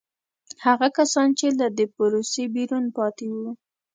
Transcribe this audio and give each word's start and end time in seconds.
هغه 0.65 0.87
کسان 0.97 1.29
چې 1.39 1.47
له 1.59 1.67
دې 1.77 1.85
پروسې 1.95 2.43
بیرون 2.53 2.85
پاتې 2.97 3.27
وو. 3.33 3.51